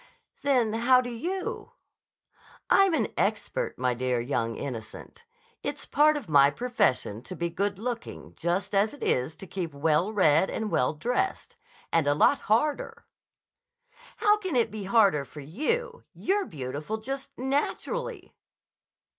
[0.41, 1.73] "Then how do you?"
[2.71, 5.25] "I'm an expert, my dear young innocent.
[5.61, 9.75] It's part of my profession to be good looking just as it is to keep
[9.75, 11.55] well read and well dressed.
[11.93, 13.05] And a lot harder!"
[14.17, 16.03] "How can it be harder for you?
[16.15, 18.33] You're beautiful just naturally."